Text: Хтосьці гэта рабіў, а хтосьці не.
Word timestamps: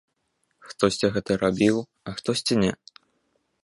Хтосьці 0.69 1.11
гэта 1.17 1.31
рабіў, 1.43 1.77
а 2.07 2.19
хтосьці 2.19 2.55
не. 2.65 2.71